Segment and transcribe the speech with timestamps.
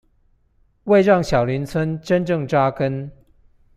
[0.85, 3.11] 為讓小林村真正扎根